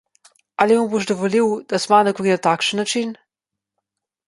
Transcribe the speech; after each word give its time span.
Ali 0.63 0.77
mu 0.79 0.87
boš 0.93 1.05
dovolil, 1.11 1.51
da 1.73 1.81
z 1.85 1.93
menoj 1.93 2.17
govori 2.21 2.33
na 2.39 2.43
takšen 2.49 2.83
način? 2.85 3.15